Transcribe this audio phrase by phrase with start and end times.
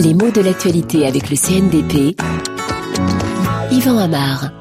[0.00, 2.16] Les mots de l'actualité avec le CNDP.
[3.70, 4.52] Yvan Amar.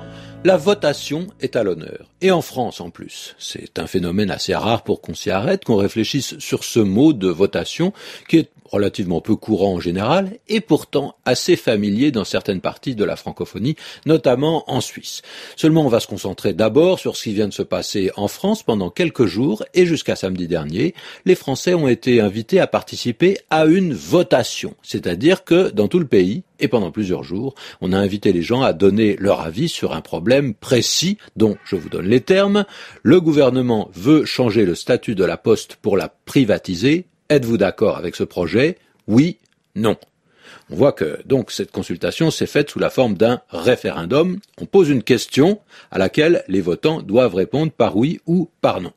[0.46, 2.09] La votation est à l'honneur.
[2.21, 3.35] Et en France en plus.
[3.40, 7.29] C'est un phénomène assez rare pour qu'on s'y arrête, qu'on réfléchisse sur ce mot de
[7.29, 7.93] votation
[8.27, 13.03] qui est relativement peu courant en général, et pourtant assez familier dans certaines parties de
[13.03, 15.21] la francophonie, notamment en Suisse.
[15.55, 18.63] Seulement, on va se concentrer d'abord sur ce qui vient de se passer en France
[18.63, 20.93] pendant quelques jours, et jusqu'à samedi dernier,
[21.25, 24.75] les Français ont été invités à participer à une votation.
[24.81, 28.61] C'est-à-dire que dans tout le pays, et pendant plusieurs jours, on a invité les gens
[28.61, 32.66] à donner leur avis sur un problème précis dont je vous donne les termes.
[33.03, 38.16] Le gouvernement veut changer le statut de la poste pour la privatiser Êtes-vous d'accord avec
[38.16, 38.78] ce projet?
[39.08, 39.40] Oui,
[39.73, 39.98] non.
[40.70, 44.40] On voit que donc cette consultation s'est faite sous la forme d'un référendum.
[44.62, 45.59] On pose une question
[45.90, 48.94] à laquelle les votants doivent répondre par oui ou par non.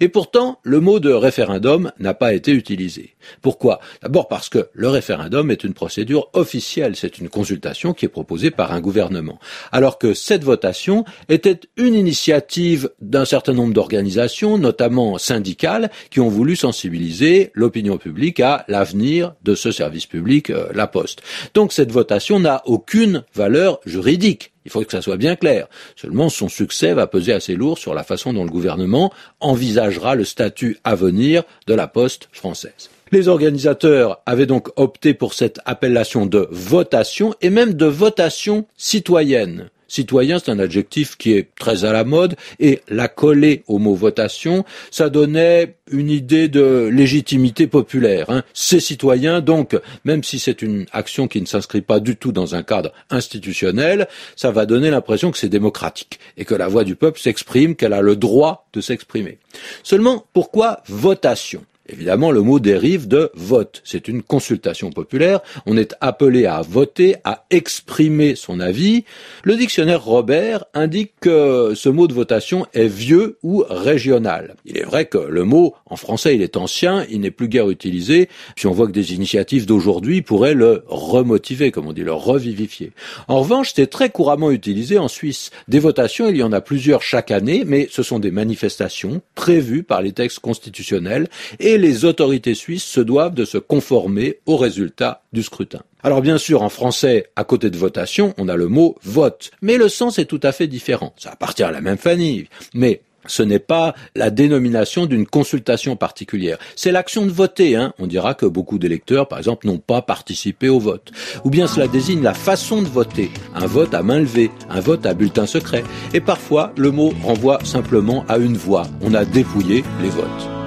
[0.00, 3.14] Et pourtant, le mot de référendum n'a pas été utilisé.
[3.42, 3.80] Pourquoi?
[4.02, 8.50] D'abord parce que le référendum est une procédure officielle, c'est une consultation qui est proposée
[8.50, 9.38] par un gouvernement.
[9.72, 16.28] Alors que cette votation était une initiative d'un certain nombre d'organisations, notamment syndicales, qui ont
[16.28, 21.22] voulu sensibiliser l'opinion publique à l'avenir de ce service public, euh, la Poste.
[21.54, 24.53] Donc cette votation n'a aucune valeur juridique.
[24.64, 25.66] Il faut que ça soit bien clair.
[25.96, 30.24] Seulement, son succès va peser assez lourd sur la façon dont le gouvernement envisagera le
[30.24, 32.90] statut à venir de la poste française.
[33.12, 39.70] Les organisateurs avaient donc opté pour cette appellation de votation et même de votation citoyenne.
[39.94, 43.94] Citoyen, c'est un adjectif qui est très à la mode, et la coller au mot
[43.94, 48.28] votation, ça donnait une idée de légitimité populaire.
[48.28, 48.42] Hein.
[48.54, 52.56] Ces citoyens, donc, même si c'est une action qui ne s'inscrit pas du tout dans
[52.56, 56.96] un cadre institutionnel, ça va donner l'impression que c'est démocratique, et que la voix du
[56.96, 59.38] peuple s'exprime, qu'elle a le droit de s'exprimer.
[59.84, 61.64] Seulement, pourquoi votation?
[61.86, 63.82] Évidemment, le mot dérive de vote.
[63.84, 65.40] C'est une consultation populaire.
[65.66, 69.04] On est appelé à voter, à exprimer son avis.
[69.42, 74.56] Le dictionnaire Robert indique que ce mot de votation est vieux ou régional.
[74.64, 77.68] Il est vrai que le mot, en français, il est ancien, il n'est plus guère
[77.68, 78.30] utilisé.
[78.56, 82.92] Puis on voit que des initiatives d'aujourd'hui pourraient le remotiver, comme on dit, le revivifier.
[83.28, 85.50] En revanche, c'est très couramment utilisé en Suisse.
[85.68, 89.82] Des votations, il y en a plusieurs chaque année, mais ce sont des manifestations prévues
[89.82, 91.28] par les textes constitutionnels
[91.60, 95.80] et et les autorités suisses se doivent de se conformer aux résultats du scrutin.
[96.04, 99.76] Alors bien sûr, en français, à côté de votation, on a le mot vote, mais
[99.76, 101.14] le sens est tout à fait différent.
[101.16, 106.58] Ça appartient à la même famille, mais ce n'est pas la dénomination d'une consultation particulière.
[106.76, 107.74] C'est l'action de voter.
[107.74, 107.92] Hein.
[107.98, 111.10] On dira que beaucoup d'électeurs, par exemple, n'ont pas participé au vote.
[111.42, 113.32] Ou bien cela désigne la façon de voter.
[113.52, 115.82] Un vote à main levée, un vote à bulletin secret.
[116.12, 118.86] Et parfois, le mot renvoie simplement à une voix.
[119.00, 120.63] On a dépouillé les votes.